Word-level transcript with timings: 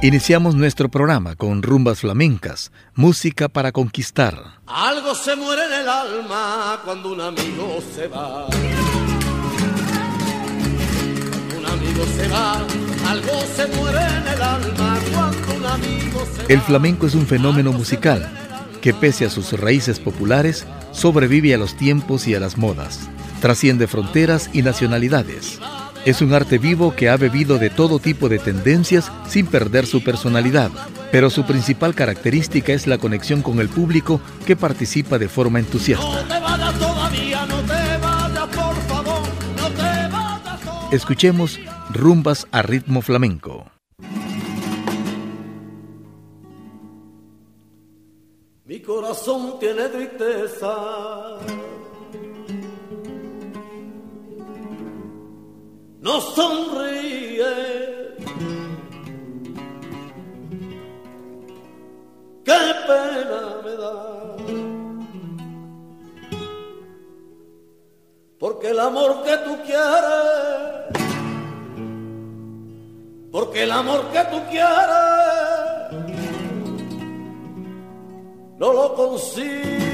Iniciamos 0.00 0.54
nuestro 0.54 0.88
programa 0.88 1.34
con 1.34 1.60
rumbas 1.60 2.02
flamencas, 2.02 2.70
música 2.94 3.48
para 3.48 3.72
conquistar. 3.72 4.60
Algo 4.68 5.12
se 5.12 5.34
muere 5.34 5.64
en 5.66 5.72
el 5.72 5.88
alma 5.88 6.80
cuando 6.84 7.10
un 7.10 7.20
amigo 7.20 7.82
se 7.96 8.06
va. 8.06 8.46
Un 11.56 11.66
amigo 11.66 12.04
se 12.16 12.28
va, 12.28 12.64
algo 13.08 13.40
se 13.56 13.66
muere 13.76 13.98
en 13.98 14.28
el 14.28 14.40
alma 14.40 15.00
cuando 15.12 15.56
un 15.56 15.66
amigo 15.66 16.24
se 16.32 16.42
va. 16.42 16.48
El 16.48 16.60
flamenco 16.60 17.08
es 17.08 17.16
un 17.16 17.26
fenómeno 17.26 17.72
musical 17.72 18.30
que 18.80 18.94
pese 18.94 19.24
a 19.26 19.30
sus 19.30 19.58
raíces 19.58 19.98
populares, 19.98 20.64
sobrevive 20.92 21.54
a 21.54 21.58
los 21.58 21.76
tiempos 21.76 22.28
y 22.28 22.36
a 22.36 22.40
las 22.40 22.56
modas, 22.56 23.10
trasciende 23.40 23.88
fronteras 23.88 24.48
y 24.52 24.62
nacionalidades 24.62 25.58
es 26.04 26.22
un 26.22 26.32
arte 26.32 26.58
vivo 26.58 26.94
que 26.94 27.08
ha 27.08 27.16
bebido 27.16 27.58
de 27.58 27.70
todo 27.70 27.98
tipo 27.98 28.28
de 28.28 28.38
tendencias 28.38 29.10
sin 29.28 29.46
perder 29.46 29.86
su 29.86 30.02
personalidad, 30.02 30.70
pero 31.12 31.30
su 31.30 31.44
principal 31.44 31.94
característica 31.94 32.72
es 32.72 32.86
la 32.86 32.98
conexión 32.98 33.42
con 33.42 33.60
el 33.60 33.68
público 33.68 34.20
que 34.46 34.56
participa 34.56 35.18
de 35.18 35.28
forma 35.28 35.58
entusiasta. 35.58 36.26
Escuchemos 40.90 41.58
Rumbas 41.90 42.46
a 42.50 42.62
ritmo 42.62 43.02
flamenco. 43.02 43.70
Mi 48.64 48.80
corazón 48.80 49.58
tiene 49.58 49.88
tristeza 49.88 51.38
no 56.08 56.20
sonríe. 56.22 57.54
Qué 62.46 62.60
pena 62.88 63.40
me 63.64 63.72
da. 63.82 63.96
Porque 68.38 68.70
el 68.70 68.80
amor 68.80 69.22
que 69.22 69.36
tú 69.46 69.52
quieres, 69.66 70.88
porque 73.30 73.64
el 73.64 73.72
amor 73.72 74.00
que 74.12 74.24
tú 74.32 74.38
quieres, 74.50 75.92
no 78.58 78.72
lo 78.72 78.94
consigo. 78.94 79.87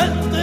Y 0.00 0.30
que 0.30 0.39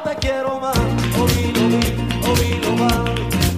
te 0.00 0.14
quiero 0.16 0.58
más, 0.60 0.76
lo 1.16 1.26
vi, 1.26 1.52
lo 1.52 1.68
vi, 2.34 2.54
lo. 2.62 2.72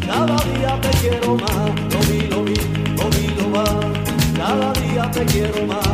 Cada 0.07 0.37
día 0.37 0.81
te 0.81 0.91
quiero 0.99 1.37
más, 1.37 1.67
lo 1.93 2.01
vi, 2.11 2.27
lo 2.27 2.45
vi. 2.45 2.55
Cada 4.37 4.73
día 4.73 5.11
te 5.11 5.25
quiero 5.27 5.67
más. 5.67 5.89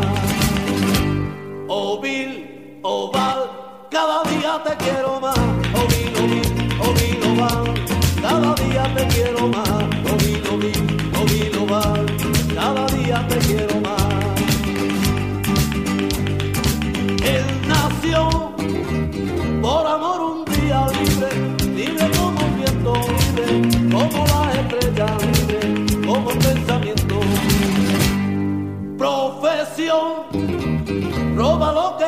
Oh 1.68 2.00
Bill, 2.00 2.80
oh 2.82 3.10
Val, 3.12 3.50
cada 3.90 4.22
día 4.24 4.60
te 4.64 4.76
quiero 4.84 5.20
más, 5.20 5.38
lo 5.72 5.86
vi, 5.88 6.10
lo 6.14 6.22
vi, 6.26 6.42
lo 6.78 6.92
vi. 6.94 7.10
Cada 8.20 8.54
día 8.54 8.94
te 8.94 9.06
quiero 9.08 9.48
más, 9.48 9.68
lo 10.04 10.16
vi, 10.16 10.36
lo. 10.36 10.99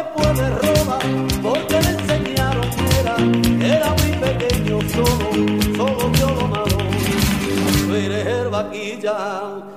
después 0.02 0.38
de 0.38 0.50
porque 1.42 1.80
le 1.80 1.90
enseñaron 1.90 2.70
que 2.70 3.00
era, 3.00 3.16
era 3.76 3.94
muy 3.94 4.12
pequeño, 4.18 4.80
solo, 4.90 5.76
solo 5.76 6.10
vio 6.10 6.30
lo 6.34 6.48
malo. 6.48 6.78
Tú 7.86 7.94
eres 7.94 8.26
el 8.26 8.48
vaquilla. 8.48 9.71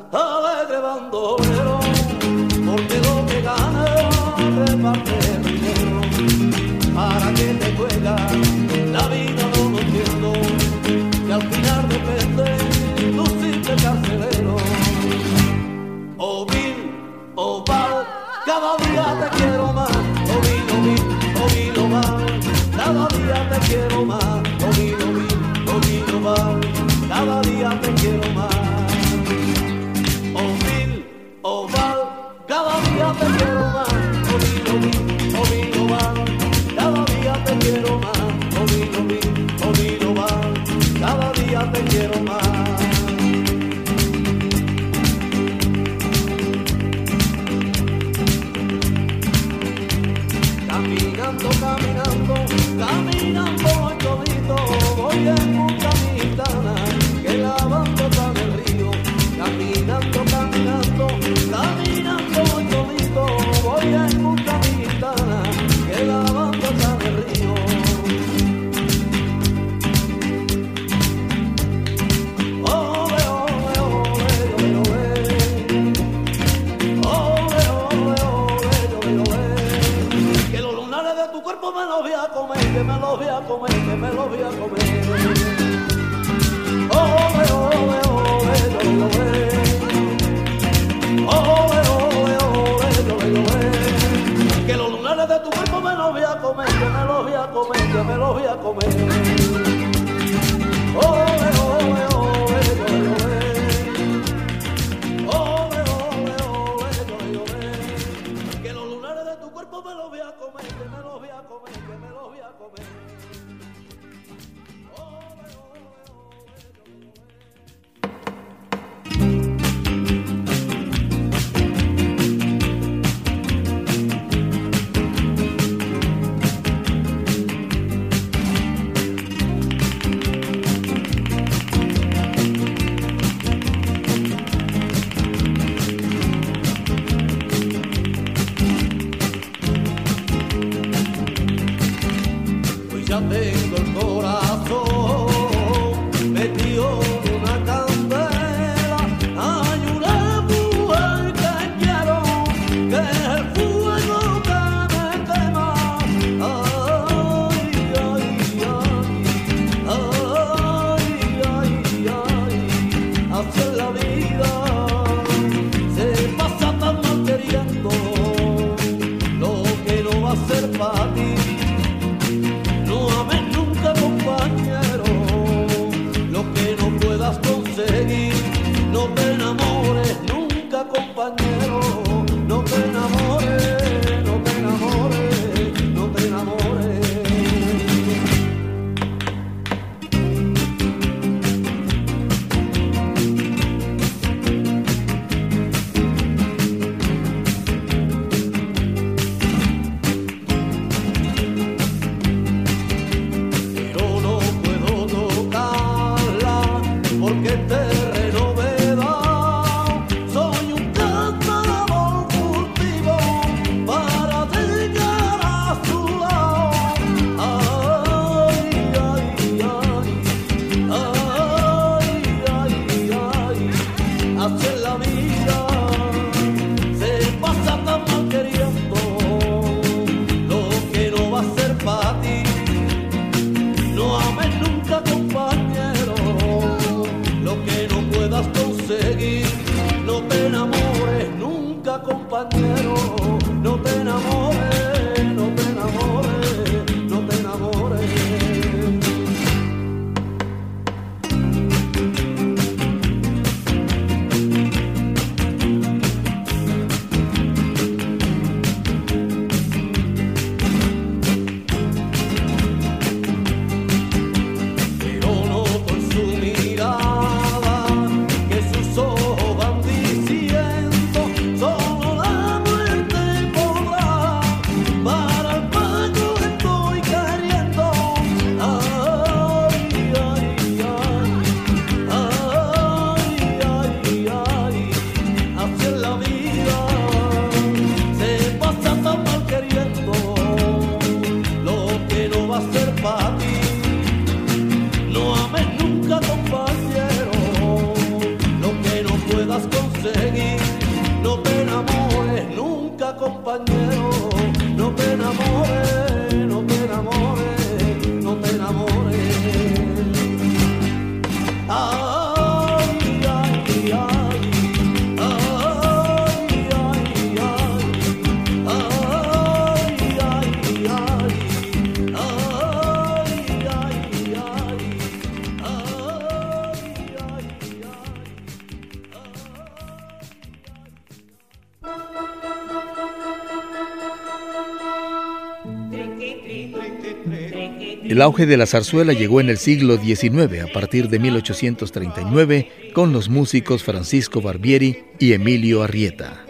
El 338.08 338.22
auge 338.22 338.46
de 338.46 338.56
la 338.56 338.68
zarzuela 338.68 339.14
llegó 339.14 339.42
en 339.42 339.50
el 339.50 339.58
siglo 339.58 339.98
XIX, 339.98 340.62
a 340.62 340.72
partir 340.72 341.10
de 341.10 341.18
1839, 341.18 342.92
con 342.94 343.12
los 343.12 343.30
músicos 343.30 343.84
Francisco 343.84 344.42
Barbieri 344.42 345.06
y 345.18 345.34
Emilio 345.34 345.82
Arrieta. 345.82 346.46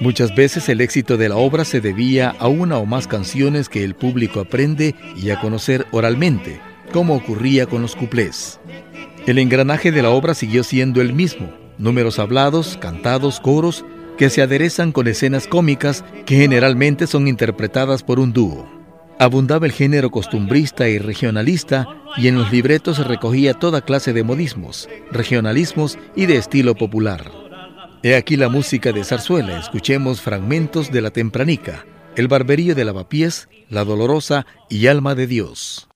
Muchas 0.00 0.34
veces 0.34 0.68
el 0.68 0.80
éxito 0.80 1.16
de 1.16 1.28
la 1.28 1.36
obra 1.36 1.64
se 1.64 1.80
debía 1.80 2.30
a 2.40 2.48
una 2.48 2.78
o 2.78 2.86
más 2.86 3.06
canciones 3.06 3.68
que 3.68 3.84
el 3.84 3.94
público 3.94 4.40
aprende 4.40 4.96
y 5.16 5.30
a 5.30 5.40
conocer 5.40 5.86
oralmente, 5.92 6.60
como 6.92 7.14
ocurría 7.14 7.66
con 7.66 7.82
los 7.82 7.94
cuplés. 7.94 8.58
El 9.28 9.38
engranaje 9.38 9.92
de 9.92 10.02
la 10.02 10.10
obra 10.10 10.34
siguió 10.34 10.64
siendo 10.64 11.00
el 11.00 11.12
mismo, 11.12 11.54
números 11.78 12.18
hablados, 12.18 12.76
cantados, 12.80 13.38
coros, 13.38 13.84
que 14.18 14.28
se 14.28 14.42
aderezan 14.42 14.90
con 14.90 15.06
escenas 15.06 15.46
cómicas 15.46 16.04
que 16.24 16.36
generalmente 16.36 17.06
son 17.06 17.28
interpretadas 17.28 18.02
por 18.02 18.18
un 18.18 18.32
dúo. 18.32 18.75
Abundaba 19.18 19.64
el 19.64 19.72
género 19.72 20.10
costumbrista 20.10 20.88
y 20.88 20.98
regionalista 20.98 21.88
y 22.18 22.28
en 22.28 22.36
los 22.36 22.52
libretos 22.52 22.96
se 22.96 23.04
recogía 23.04 23.54
toda 23.54 23.80
clase 23.80 24.12
de 24.12 24.22
modismos, 24.22 24.88
regionalismos 25.10 25.98
y 26.14 26.26
de 26.26 26.36
estilo 26.36 26.74
popular. 26.74 27.30
He 28.02 28.14
aquí 28.14 28.36
la 28.36 28.50
música 28.50 28.92
de 28.92 29.04
zarzuela, 29.04 29.58
escuchemos 29.58 30.20
fragmentos 30.20 30.92
de 30.92 31.00
La 31.00 31.10
Tempranica, 31.10 31.86
El 32.14 32.28
Barberío 32.28 32.74
de 32.74 32.84
Lavapiés, 32.84 33.48
La 33.70 33.84
Dolorosa 33.84 34.46
y 34.68 34.86
Alma 34.86 35.14
de 35.14 35.26
Dios. 35.26 35.88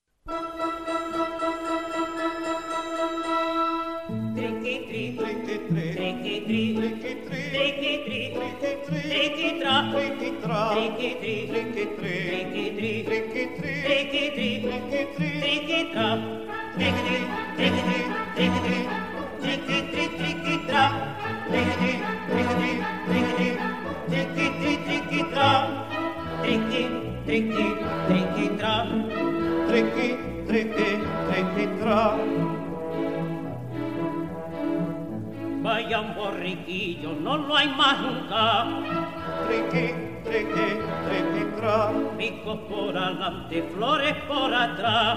Picos 42.20 42.58
por 42.68 42.96
adelante, 42.96 43.62
flores 43.74 44.14
por 44.28 44.52
atrás. 44.52 45.16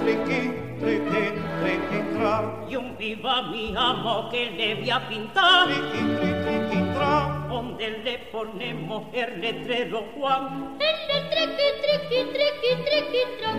Triqui, 0.00 0.65
triqui, 0.80 1.24
triqui, 1.60 2.00
tra. 2.14 2.34
Y 2.68 2.76
un 2.76 2.96
viva 2.96 3.42
mi 3.42 3.74
amo 3.76 4.28
que 4.30 4.50
le 4.50 4.74
voy 4.76 4.90
a 4.90 5.08
pintar. 5.08 5.68
Triqui, 5.68 6.02
triqui, 6.44 6.80
tra. 6.94 7.46
Donde 7.48 7.90
le 8.04 8.18
ponemos 8.32 9.04
el 9.12 9.40
letrero 9.40 10.04
Juan. 10.14 10.76
El 10.80 10.96
triqui, 11.06 11.44
triqui, 11.56 12.20
triqui, 12.32 12.70
triqui, 12.84 13.22
tra. 13.38 13.50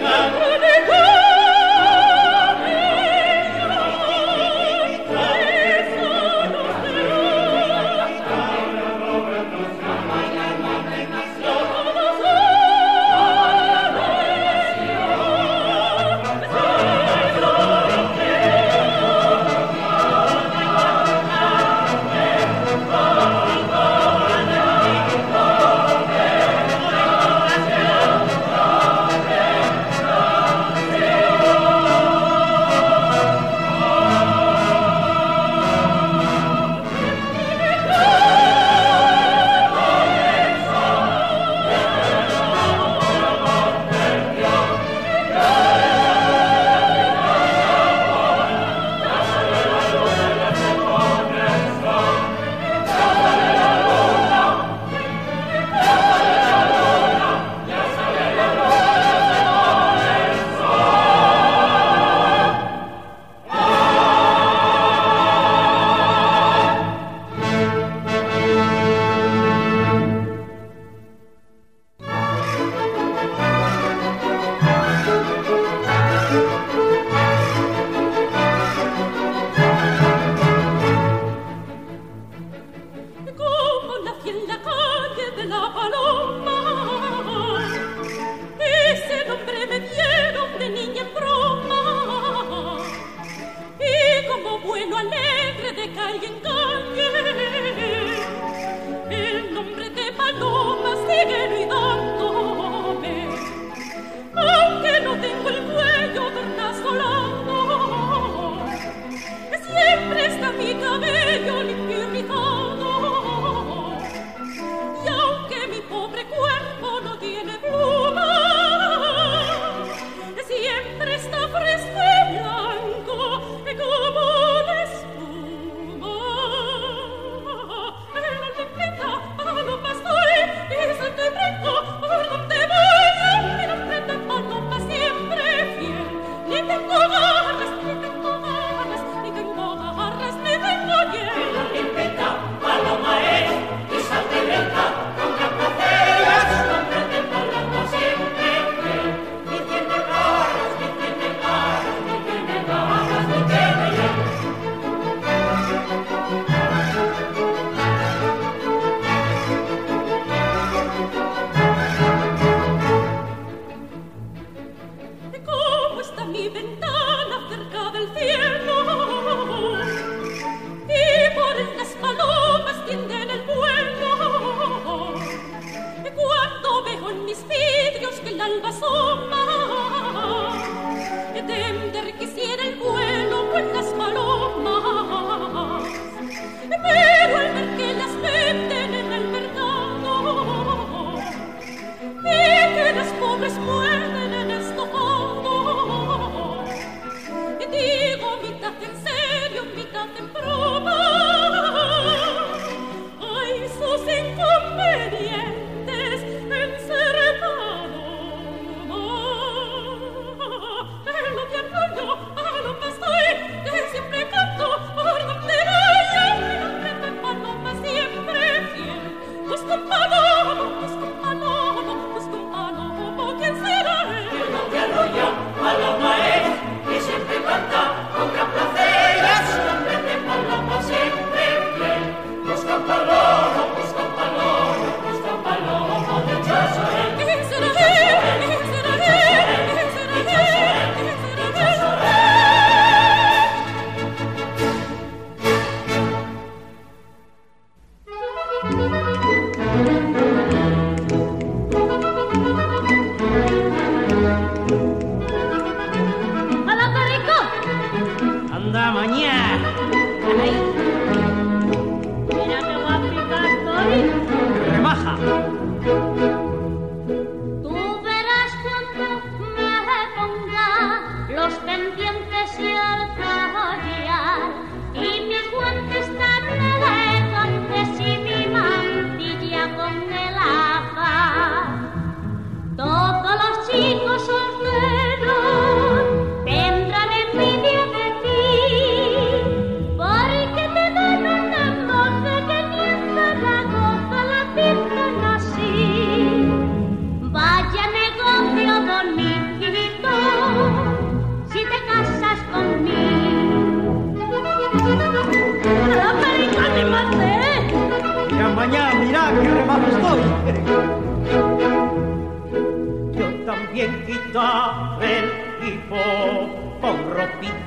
Thank 0.00 0.77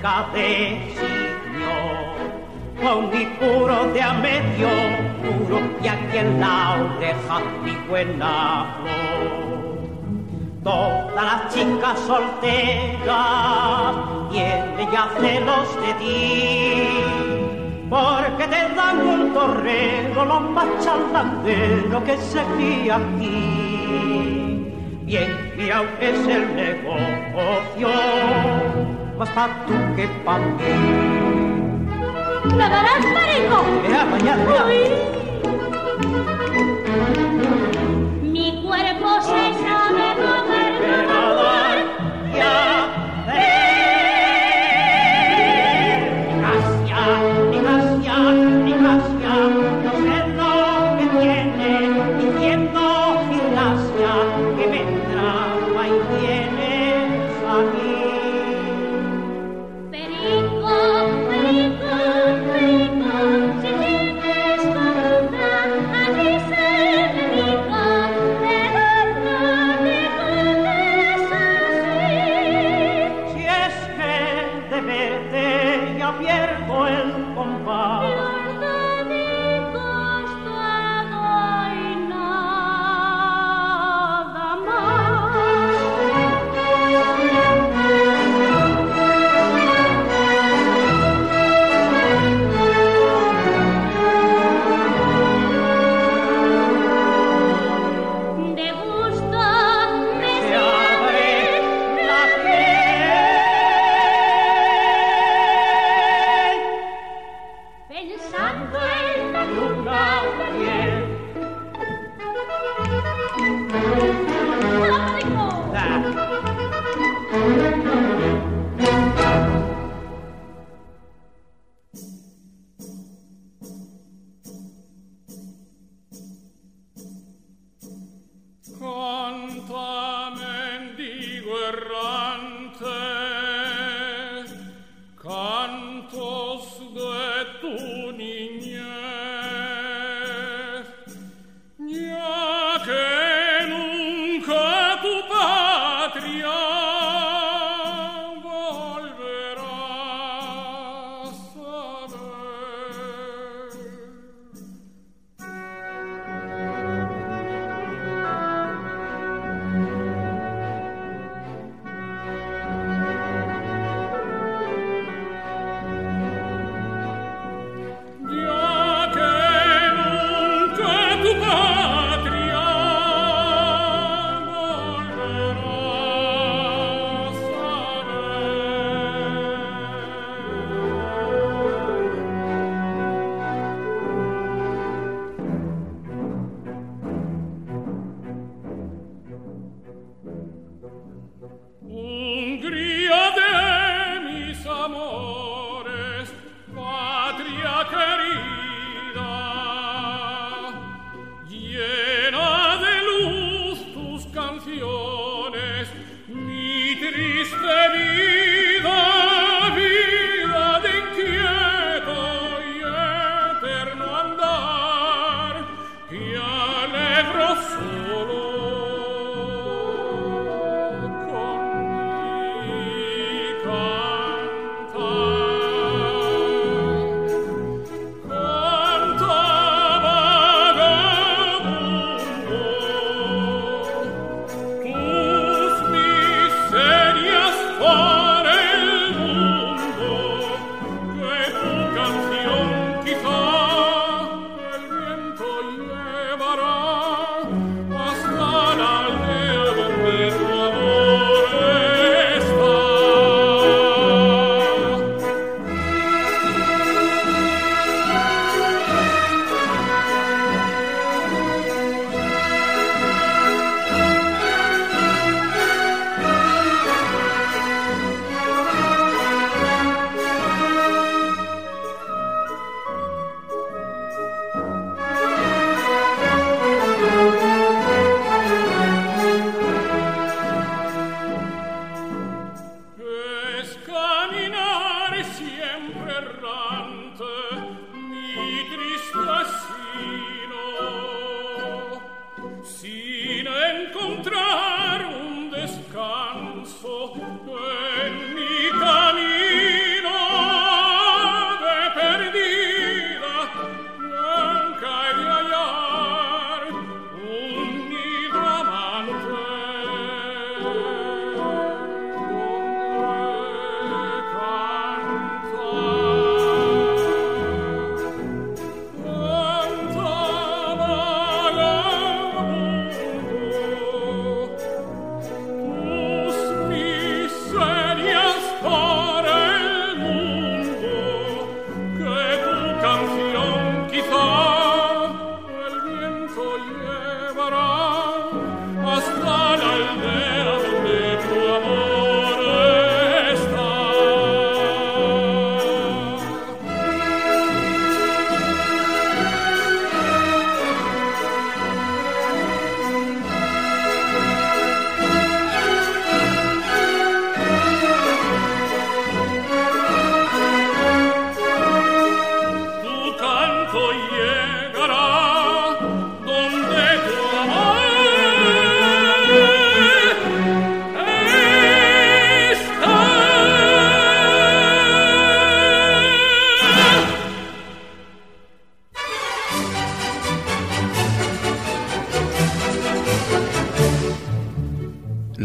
ropica 0.01 0.25
de 0.33 0.79
con 2.81 3.09
mi 3.11 3.25
puro 3.39 3.93
de 3.93 4.01
a 4.01 4.13
medio, 4.13 4.67
puro 5.21 5.61
y 5.83 5.87
aquí 5.87 6.17
en 6.17 6.39
la 6.39 6.77
oreja 6.97 7.39
mi 7.63 7.75
buena 7.87 8.75
flor. 8.81 9.61
Todas 10.63 11.13
las 11.15 11.53
chicas 11.53 11.99
solteras 11.99 13.09
tienen 14.31 14.91
ya 14.91 15.09
celos 15.19 15.69
de 15.81 15.93
ti, 16.01 16.87
porque 17.89 18.47
te 18.47 18.75
dan 18.75 18.97
un 19.07 19.33
torrero 19.33 20.25
lo 20.25 20.39
más 20.39 20.67
charlandero 20.83 22.03
que 22.03 22.17
se 22.17 22.41
cría 22.55 22.95
aquí. 22.95 23.61
Bien, 25.03 25.53
mira, 25.57 25.83
es 25.99 26.27
el 26.27 26.55
negocio, 26.55 27.00
más 29.21 29.29
para 29.29 29.65
tú 29.67 29.73
que 29.95 30.07
para 30.25 30.39
mí. 30.39 30.63
¡Lavarás 32.57 33.05
parejo! 33.13 33.63
Mira, 33.83 34.05
mañana, 34.05 34.43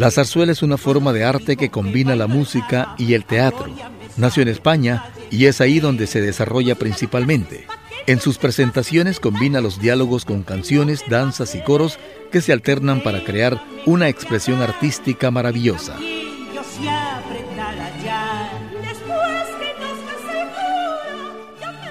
La 0.06 0.12
zarzuela 0.12 0.52
es 0.52 0.62
una 0.62 0.76
forma 0.76 1.12
de 1.12 1.24
arte 1.24 1.56
que 1.56 1.68
combina 1.68 2.14
la 2.14 2.28
música 2.28 2.94
y 2.96 3.14
el 3.14 3.24
teatro. 3.24 3.66
Nació 4.16 4.44
en 4.44 4.48
España 4.48 5.06
y 5.32 5.46
es 5.46 5.60
ahí 5.60 5.80
donde 5.80 6.06
se 6.06 6.20
desarrolla 6.20 6.76
principalmente. 6.76 7.66
En 8.06 8.20
sus 8.20 8.38
presentaciones 8.38 9.18
combina 9.18 9.60
los 9.60 9.80
diálogos 9.80 10.24
con 10.24 10.44
canciones, 10.44 11.02
danzas 11.08 11.56
y 11.56 11.60
coros 11.60 11.98
que 12.30 12.40
se 12.40 12.52
alternan 12.52 13.02
para 13.02 13.24
crear 13.24 13.60
una 13.84 14.08
expresión 14.08 14.62
artística 14.62 15.32
maravillosa. 15.32 15.96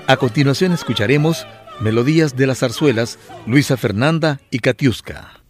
A 0.08 0.16
continuación 0.16 0.72
escucharemos 0.72 1.46
Melodías 1.82 2.38
de 2.38 2.48
las 2.48 2.60
zarzuelas, 2.60 3.20
Luisa 3.46 3.76
Fernanda 3.76 4.40
y 4.52 4.60
Katiuska. 4.60 5.45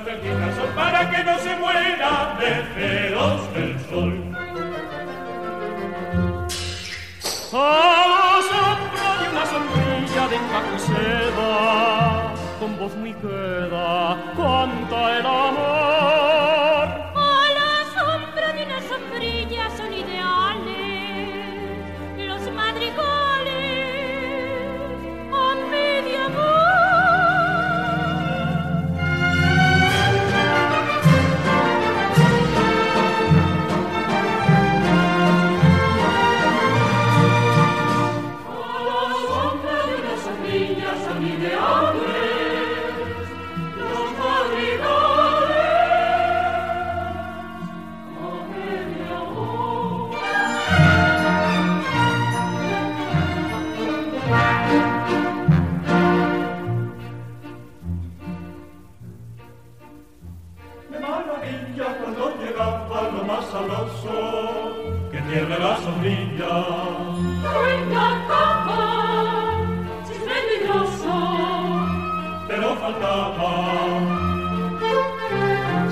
Usted 0.00 0.20
quizás 0.22 0.74
para 0.74 1.10
que 1.10 1.24
no 1.24 1.38
se 1.38 1.56
muera 1.56 2.36
de 2.40 2.50
celos 2.74 3.54
del 3.54 3.80
sol. 3.88 4.14
A 7.52 8.06
la 8.14 8.36
sombra 8.50 9.08
de 9.20 9.24
una 9.32 9.46
sombrilla 9.46 10.28
de 10.28 10.36
encaje 10.36 10.78
seda, 10.78 12.32
con 12.58 12.78
voz 12.78 12.94
muy 12.96 13.12
queda, 13.14 14.16
canta 14.36 15.18
el 15.18 15.26
amor. 15.26 15.89
Que 65.10 65.18
tiene 65.22 65.58
la 65.58 65.76
sombrilla. 65.78 66.52
Venga, 67.64 68.06
capa, 68.28 68.82
si 70.04 70.12
es 70.12 70.22
peligroso. 70.30 71.14
Pero 72.48 72.76
faltaba 72.76 73.52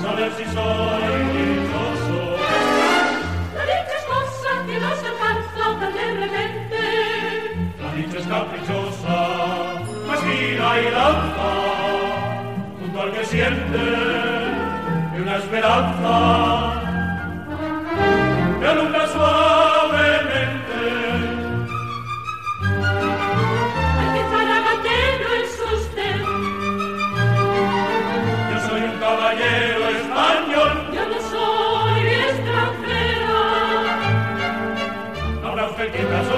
saber 0.01 0.31
si 0.37 0.45
soy 0.55 1.13
dichoso. 1.35 2.21
La 3.55 3.63
dicha 3.69 3.95
es 3.99 4.05
cosa 4.05 4.51
que 4.67 4.79
no 4.79 4.89
se 4.95 5.07
alcanza 5.07 5.79
tan 5.79 5.93
de 5.93 6.07
repente. 6.21 6.81
La 7.81 7.89
dicha 7.93 8.17
es 8.19 8.27
caprichosa, 8.27 9.17
mas 10.07 10.19
gira 10.23 10.81
y 10.81 10.91
danza 10.91 11.51
junto 12.79 13.01
al 13.01 13.11
que 13.11 13.25
siente 13.25 13.83
y 15.15 15.21
una 15.21 15.37
esperanza 15.37 16.88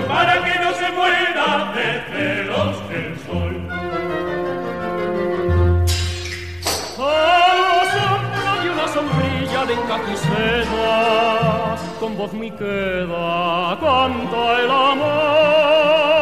para 0.07 0.43
que 0.43 0.59
no 0.59 0.71
se 0.73 0.91
muera 0.91 1.71
de 1.73 1.87
celos 2.11 2.77
sol. 3.25 3.50
Sombrilla 9.01 9.65
de 9.65 9.73
encaje 9.73 10.15
con 11.99 12.17
voz 12.17 12.33
muy 12.33 12.51
queda, 12.51 13.77
canta 13.79 14.59
el 14.59 14.71
amor. 14.71 16.20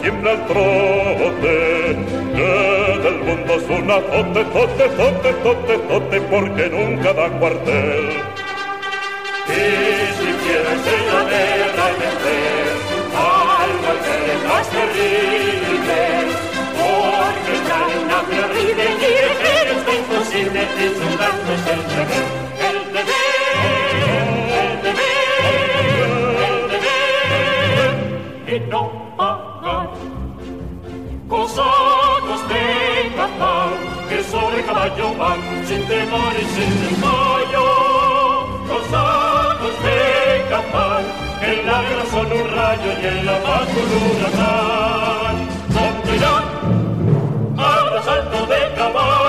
Siempre 0.00 0.30
al 0.30 0.46
trote, 0.46 1.96
que 2.34 2.98
del 3.02 3.18
mundo 3.24 3.54
es 3.54 3.68
una 3.68 4.00
tote, 4.00 4.44
tote, 4.44 4.88
tote, 4.88 5.32
tote, 5.42 5.78
tote, 5.78 6.20
porque 6.22 6.68
nunca 6.70 7.12
da 7.12 7.28
cuartel. 7.38 8.10
Y 9.48 9.62
si 10.18 10.28
quieres 10.42 10.82
ir 10.94 11.08
a 11.10 11.22
guerra 11.30 11.84
y 11.90 11.96
vencer, 12.02 12.66
al 13.62 13.98
ser 14.06 14.22
es 14.34 14.42
más 14.48 14.66
terrible, 14.68 16.00
porque 16.78 17.54
trae 17.66 17.94
una 18.04 18.20
terrible 18.32 18.84
y 18.98 19.14
es 19.22 19.84
imposible, 19.98 20.60
es 20.62 20.96
un 21.00 21.12
gasto, 21.18 21.52
es 21.52 22.61
el 28.52 28.60
deber, 28.60 28.68
y 28.68 28.70
no 28.70 29.02
cosacos 31.28 32.48
de 32.48 33.10
Qatar, 33.16 33.70
que 34.08 34.22
sobre 34.24 34.62
caballo 34.64 35.14
van 35.16 35.40
sin 35.66 35.82
temor 35.86 36.32
y 36.38 36.44
sin 36.54 36.72
desmayo. 36.82 37.66
Cosacos 38.68 39.76
de 39.84 40.44
Qatar, 40.50 41.02
que 41.40 41.60
en 41.60 41.66
la 41.66 41.82
guerra 41.82 42.04
son 42.10 42.26
un 42.26 42.48
rayo 42.56 42.90
y 43.02 43.06
en 43.06 43.26
la 43.26 43.42
paz 43.42 43.68
un 43.80 43.90
huracán. 44.02 45.36
¿Dónde 45.74 46.16
irán? 46.16 46.44
Al 47.56 47.98
asalto 47.98 48.46
de 48.46 48.74
caballo. 48.76 49.21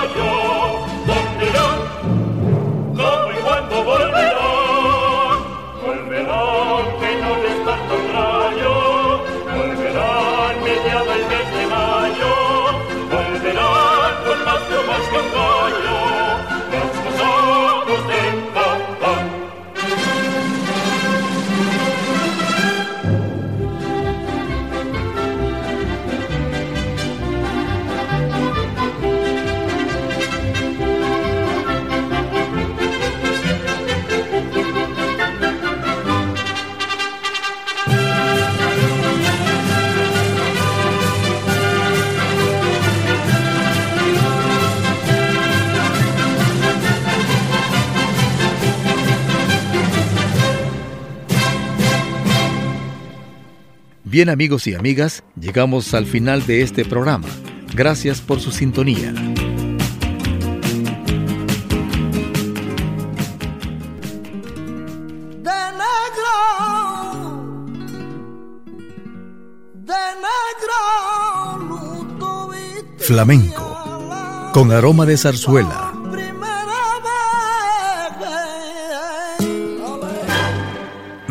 Bien 54.14 54.28
amigos 54.28 54.68
y 54.68 54.74
amigas, 54.74 55.24
llegamos 55.34 55.92
al 55.92 56.06
final 56.06 56.46
de 56.46 56.62
este 56.62 56.84
programa. 56.84 57.26
Gracias 57.74 58.20
por 58.20 58.38
su 58.38 58.52
sintonía. 58.52 59.10
de 59.10 59.20
negro, 65.42 66.30
de 69.82 70.02
negro, 70.22 70.78
Flamenco, 72.98 74.52
con 74.52 74.70
aroma 74.70 75.06
de 75.06 75.16
zarzuela. 75.16 75.83